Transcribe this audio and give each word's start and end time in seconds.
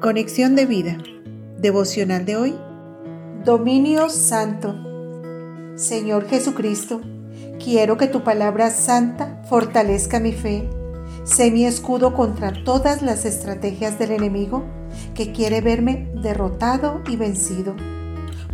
Conexión 0.00 0.56
de 0.56 0.64
vida. 0.64 0.96
Devocional 1.58 2.24
de 2.24 2.34
hoy. 2.34 2.54
Dominio 3.44 4.08
Santo. 4.08 4.74
Señor 5.74 6.26
Jesucristo, 6.26 7.02
quiero 7.62 7.98
que 7.98 8.06
tu 8.06 8.24
palabra 8.24 8.70
santa 8.70 9.42
fortalezca 9.50 10.18
mi 10.18 10.32
fe. 10.32 10.70
Sé 11.24 11.50
mi 11.50 11.66
escudo 11.66 12.14
contra 12.14 12.64
todas 12.64 13.02
las 13.02 13.26
estrategias 13.26 13.98
del 13.98 14.12
enemigo 14.12 14.64
que 15.14 15.32
quiere 15.32 15.60
verme 15.60 16.10
derrotado 16.14 17.02
y 17.06 17.16
vencido. 17.16 17.76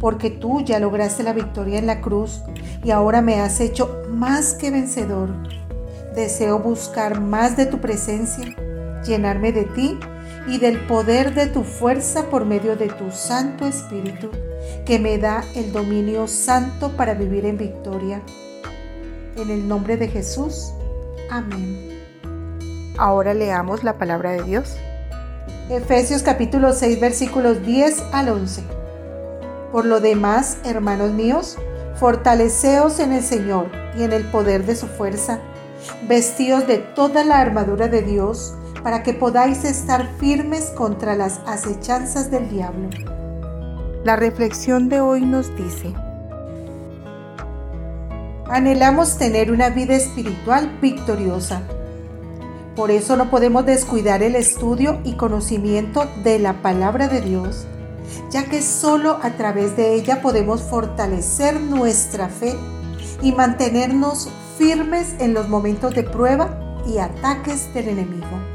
Porque 0.00 0.30
tú 0.30 0.62
ya 0.62 0.80
lograste 0.80 1.22
la 1.22 1.32
victoria 1.32 1.78
en 1.78 1.86
la 1.86 2.00
cruz 2.00 2.42
y 2.82 2.90
ahora 2.90 3.22
me 3.22 3.40
has 3.40 3.60
hecho 3.60 4.02
más 4.10 4.54
que 4.54 4.72
vencedor. 4.72 5.30
Deseo 6.12 6.58
buscar 6.58 7.20
más 7.20 7.56
de 7.56 7.66
tu 7.66 7.80
presencia, 7.80 8.52
llenarme 9.04 9.52
de 9.52 9.62
ti 9.62 9.96
y 10.48 10.58
del 10.58 10.78
poder 10.86 11.34
de 11.34 11.46
tu 11.46 11.64
fuerza 11.64 12.30
por 12.30 12.44
medio 12.44 12.76
de 12.76 12.88
tu 12.88 13.10
Santo 13.10 13.66
Espíritu, 13.66 14.30
que 14.84 14.98
me 14.98 15.18
da 15.18 15.44
el 15.54 15.72
dominio 15.72 16.28
santo 16.28 16.96
para 16.96 17.14
vivir 17.14 17.44
en 17.46 17.58
victoria. 17.58 18.22
En 19.36 19.50
el 19.50 19.66
nombre 19.66 19.96
de 19.96 20.08
Jesús. 20.08 20.72
Amén. 21.30 21.96
Ahora 22.98 23.34
leamos 23.34 23.84
la 23.84 23.98
palabra 23.98 24.32
de 24.32 24.42
Dios. 24.44 24.76
Efesios 25.68 26.22
capítulo 26.22 26.72
6 26.72 27.00
versículos 27.00 27.64
10 27.66 28.02
al 28.12 28.28
11. 28.28 28.62
Por 29.72 29.84
lo 29.84 30.00
demás, 30.00 30.58
hermanos 30.64 31.10
míos, 31.10 31.58
fortaleceos 31.96 33.00
en 33.00 33.12
el 33.12 33.22
Señor 33.22 33.66
y 33.98 34.04
en 34.04 34.12
el 34.12 34.24
poder 34.30 34.64
de 34.64 34.76
su 34.76 34.86
fuerza, 34.86 35.40
vestidos 36.08 36.66
de 36.66 36.78
toda 36.78 37.24
la 37.24 37.40
armadura 37.40 37.88
de 37.88 38.02
Dios, 38.02 38.54
para 38.86 39.02
que 39.02 39.14
podáis 39.14 39.64
estar 39.64 40.06
firmes 40.20 40.66
contra 40.66 41.16
las 41.16 41.40
acechanzas 41.44 42.30
del 42.30 42.48
diablo. 42.48 42.88
La 44.04 44.14
reflexión 44.14 44.88
de 44.88 45.00
hoy 45.00 45.22
nos 45.22 45.48
dice, 45.56 45.92
anhelamos 48.48 49.18
tener 49.18 49.50
una 49.50 49.70
vida 49.70 49.96
espiritual 49.96 50.78
victoriosa. 50.80 51.62
Por 52.76 52.92
eso 52.92 53.16
no 53.16 53.28
podemos 53.28 53.66
descuidar 53.66 54.22
el 54.22 54.36
estudio 54.36 55.00
y 55.02 55.14
conocimiento 55.14 56.08
de 56.22 56.38
la 56.38 56.62
palabra 56.62 57.08
de 57.08 57.22
Dios, 57.22 57.66
ya 58.30 58.44
que 58.44 58.62
solo 58.62 59.18
a 59.20 59.30
través 59.30 59.76
de 59.76 59.94
ella 59.94 60.22
podemos 60.22 60.62
fortalecer 60.62 61.60
nuestra 61.60 62.28
fe 62.28 62.54
y 63.20 63.32
mantenernos 63.32 64.30
firmes 64.56 65.16
en 65.18 65.34
los 65.34 65.48
momentos 65.48 65.92
de 65.92 66.04
prueba 66.04 66.56
y 66.86 66.98
ataques 66.98 67.74
del 67.74 67.88
enemigo. 67.88 68.45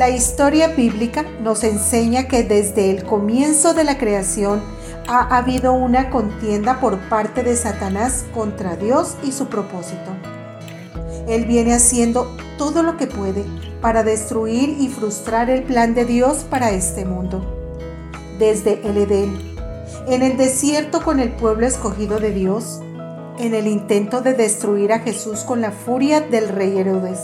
La 0.00 0.08
historia 0.08 0.68
bíblica 0.68 1.26
nos 1.42 1.62
enseña 1.62 2.26
que 2.26 2.42
desde 2.42 2.90
el 2.90 3.04
comienzo 3.04 3.74
de 3.74 3.84
la 3.84 3.98
creación 3.98 4.62
ha 5.06 5.36
habido 5.36 5.74
una 5.74 6.08
contienda 6.08 6.80
por 6.80 6.98
parte 7.10 7.42
de 7.42 7.54
Satanás 7.54 8.24
contra 8.32 8.76
Dios 8.76 9.18
y 9.22 9.32
su 9.32 9.48
propósito. 9.48 10.10
Él 11.28 11.44
viene 11.44 11.74
haciendo 11.74 12.34
todo 12.56 12.82
lo 12.82 12.96
que 12.96 13.08
puede 13.08 13.44
para 13.82 14.02
destruir 14.02 14.74
y 14.80 14.88
frustrar 14.88 15.50
el 15.50 15.64
plan 15.64 15.92
de 15.92 16.06
Dios 16.06 16.46
para 16.48 16.70
este 16.70 17.04
mundo. 17.04 17.44
Desde 18.38 18.80
el 18.88 18.96
Edén, 18.96 19.36
en 20.08 20.22
el 20.22 20.38
desierto 20.38 21.04
con 21.04 21.20
el 21.20 21.30
pueblo 21.32 21.66
escogido 21.66 22.18
de 22.18 22.30
Dios, 22.30 22.80
en 23.38 23.52
el 23.52 23.66
intento 23.66 24.22
de 24.22 24.32
destruir 24.32 24.94
a 24.94 25.00
Jesús 25.00 25.40
con 25.40 25.60
la 25.60 25.72
furia 25.72 26.22
del 26.22 26.48
rey 26.48 26.78
Herodes 26.78 27.18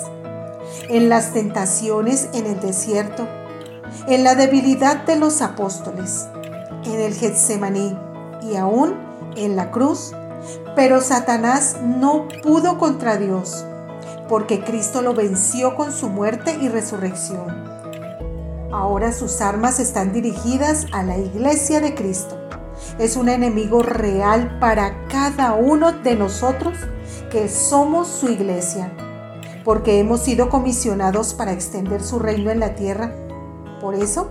en 0.89 1.09
las 1.09 1.33
tentaciones 1.33 2.29
en 2.33 2.47
el 2.47 2.61
desierto, 2.61 3.27
en 4.09 4.25
la 4.25 4.35
debilidad 4.35 5.05
de 5.05 5.17
los 5.17 5.43
apóstoles, 5.43 6.29
en 6.85 7.01
el 7.01 7.15
Getsemaní 7.15 7.97
y 8.43 8.57
aún 8.57 8.95
en 9.37 9.57
la 9.57 9.71
cruz. 9.71 10.13
Pero 10.75 11.01
Satanás 11.01 11.77
no 11.83 12.29
pudo 12.43 12.79
contra 12.79 13.17
Dios, 13.17 13.65
porque 14.29 14.63
Cristo 14.63 15.03
lo 15.03 15.15
venció 15.15 15.75
con 15.75 15.93
su 15.93 16.09
muerte 16.09 16.57
y 16.61 16.69
resurrección. 16.69 17.77
Ahora 18.71 19.13
sus 19.13 19.41
armas 19.41 19.81
están 19.81 20.13
dirigidas 20.13 20.87
a 20.93 21.03
la 21.03 21.17
iglesia 21.17 21.81
de 21.81 21.95
Cristo. 21.95 22.39
Es 22.99 23.17
un 23.17 23.29
enemigo 23.29 23.83
real 23.83 24.59
para 24.61 25.07
cada 25.09 25.55
uno 25.55 25.93
de 25.93 26.15
nosotros 26.15 26.77
que 27.31 27.49
somos 27.49 28.07
su 28.07 28.29
iglesia 28.29 28.93
porque 29.67 29.99
hemos 29.99 30.21
sido 30.21 30.49
comisionados 30.49 31.35
para 31.35 31.53
extender 31.53 32.01
su 32.01 32.21
reino 32.21 32.53
en 32.53 32.61
la 32.61 32.77
tierra. 32.77 33.13
Por 33.81 33.97
eso, 33.97 34.31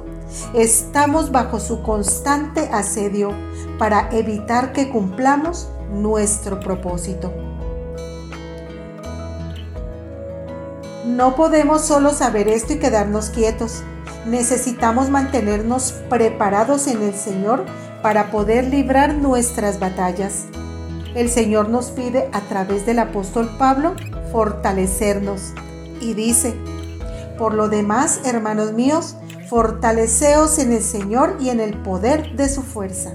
estamos 0.53 1.29
bajo 1.29 1.59
su 1.59 1.81
constante 1.81 2.69
asedio 2.71 3.33
para 3.77 4.09
evitar 4.13 4.71
que 4.71 4.89
cumplamos 4.89 5.67
nuestro 5.91 6.61
propósito. 6.61 7.33
No 11.05 11.35
podemos 11.35 11.81
solo 11.81 12.11
saber 12.11 12.47
esto 12.47 12.71
y 12.71 12.79
quedarnos 12.79 13.29
quietos. 13.29 13.83
Necesitamos 14.25 15.09
mantenernos 15.09 15.91
preparados 16.09 16.87
en 16.87 17.03
el 17.03 17.13
Señor 17.13 17.65
para 18.01 18.31
poder 18.31 18.67
librar 18.69 19.13
nuestras 19.13 19.81
batallas. 19.81 20.45
El 21.15 21.29
Señor 21.29 21.69
nos 21.69 21.91
pide 21.91 22.29
a 22.33 22.41
través 22.41 22.85
del 22.85 22.99
apóstol 22.99 23.49
Pablo 23.57 23.95
fortalecernos. 24.33 25.53
Y 26.01 26.13
dice, 26.13 26.53
por 27.37 27.53
lo 27.53 27.69
demás, 27.69 28.19
hermanos 28.25 28.73
míos, 28.73 29.15
fortaleceos 29.47 30.59
en 30.59 30.73
el 30.73 30.83
Señor 30.83 31.37
y 31.39 31.49
en 31.49 31.61
el 31.61 31.81
poder 31.81 32.35
de 32.35 32.49
su 32.49 32.63
fuerza. 32.63 33.13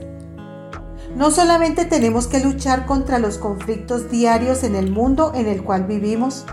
No 1.15 1.31
solamente 1.31 1.85
tenemos 1.85 2.27
que 2.27 2.41
luchar 2.41 2.87
contra 2.87 3.19
los 3.19 3.37
conflictos 3.37 4.11
diarios 4.11 4.65
en 4.65 4.77
el 4.77 4.91
mundo 4.91 5.33
en 5.35 5.47
el 5.47 5.63
cual 5.63 5.85
vivimos, 5.85 6.47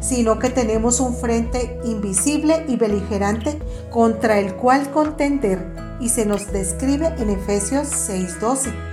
sino 0.00 0.40
que 0.40 0.50
tenemos 0.50 0.98
un 0.98 1.14
frente 1.14 1.78
invisible 1.84 2.64
y 2.66 2.74
beligerante 2.74 3.60
contra 3.90 4.40
el 4.40 4.56
cual 4.56 4.90
contender 4.90 5.64
y 6.00 6.08
se 6.08 6.26
nos 6.26 6.50
describe 6.50 7.14
en 7.18 7.30
Efesios 7.30 7.86
6:12 7.86 8.91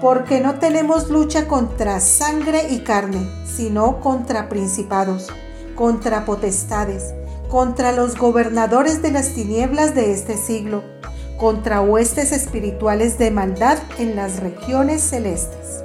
porque 0.00 0.40
no 0.40 0.58
tenemos 0.58 1.08
lucha 1.08 1.48
contra 1.48 2.00
sangre 2.00 2.68
y 2.70 2.80
carne, 2.80 3.28
sino 3.46 4.00
contra 4.00 4.48
principados, 4.48 5.28
contra 5.74 6.24
potestades, 6.24 7.14
contra 7.48 7.92
los 7.92 8.16
gobernadores 8.16 9.02
de 9.02 9.12
las 9.12 9.30
tinieblas 9.30 9.94
de 9.94 10.12
este 10.12 10.36
siglo, 10.36 10.82
contra 11.38 11.80
huestes 11.80 12.32
espirituales 12.32 13.18
de 13.18 13.30
maldad 13.30 13.78
en 13.98 14.16
las 14.16 14.40
regiones 14.40 15.02
celestes. 15.02 15.82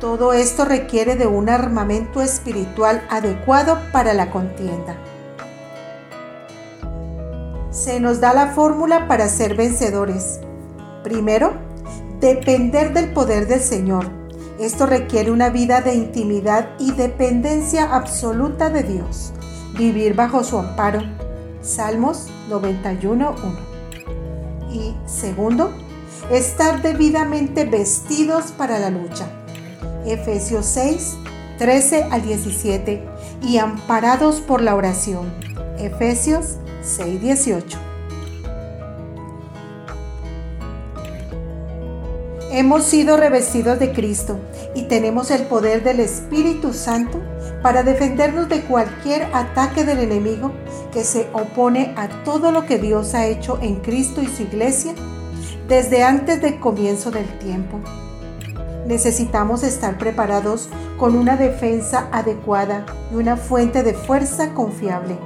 Todo 0.00 0.32
esto 0.32 0.64
requiere 0.64 1.14
de 1.14 1.28
un 1.28 1.48
armamento 1.48 2.22
espiritual 2.22 3.06
adecuado 3.08 3.78
para 3.92 4.14
la 4.14 4.30
contienda. 4.30 4.96
Se 7.70 8.00
nos 8.00 8.20
da 8.20 8.34
la 8.34 8.48
fórmula 8.48 9.06
para 9.06 9.28
ser 9.28 9.54
vencedores. 9.54 10.40
Primero, 11.04 11.52
Depender 12.22 12.94
del 12.94 13.12
poder 13.12 13.48
del 13.48 13.60
Señor. 13.60 14.08
Esto 14.60 14.86
requiere 14.86 15.32
una 15.32 15.50
vida 15.50 15.80
de 15.80 15.94
intimidad 15.94 16.68
y 16.78 16.92
dependencia 16.92 17.96
absoluta 17.96 18.70
de 18.70 18.84
Dios. 18.84 19.32
Vivir 19.76 20.14
bajo 20.14 20.44
su 20.44 20.56
amparo. 20.56 21.00
Salmos 21.62 22.28
91.1. 22.48 23.34
Y 24.70 24.94
segundo, 25.04 25.72
estar 26.30 26.80
debidamente 26.80 27.64
vestidos 27.64 28.52
para 28.52 28.78
la 28.78 28.90
lucha. 28.90 29.26
Efesios 30.06 30.66
6, 30.66 31.16
13 31.58 32.04
al 32.04 32.22
17. 32.22 33.04
Y 33.42 33.58
amparados 33.58 34.40
por 34.40 34.62
la 34.62 34.76
oración. 34.76 35.34
Efesios 35.76 36.58
6, 36.82 37.20
18. 37.20 37.91
Hemos 42.54 42.84
sido 42.84 43.16
revestidos 43.16 43.78
de 43.78 43.92
Cristo 43.92 44.38
y 44.74 44.82
tenemos 44.82 45.30
el 45.30 45.44
poder 45.44 45.82
del 45.82 46.00
Espíritu 46.00 46.74
Santo 46.74 47.18
para 47.62 47.82
defendernos 47.82 48.46
de 48.50 48.60
cualquier 48.60 49.22
ataque 49.32 49.84
del 49.84 50.00
enemigo 50.00 50.52
que 50.92 51.02
se 51.02 51.30
opone 51.32 51.94
a 51.96 52.08
todo 52.24 52.52
lo 52.52 52.66
que 52.66 52.76
Dios 52.76 53.14
ha 53.14 53.26
hecho 53.26 53.58
en 53.62 53.76
Cristo 53.76 54.20
y 54.20 54.26
su 54.26 54.42
iglesia 54.42 54.92
desde 55.66 56.02
antes 56.02 56.42
del 56.42 56.60
comienzo 56.60 57.10
del 57.10 57.26
tiempo. 57.38 57.80
Necesitamos 58.86 59.62
estar 59.62 59.96
preparados 59.96 60.68
con 60.98 61.16
una 61.16 61.38
defensa 61.38 62.10
adecuada 62.12 62.84
y 63.10 63.14
una 63.14 63.38
fuente 63.38 63.82
de 63.82 63.94
fuerza 63.94 64.52
confiable. 64.52 65.16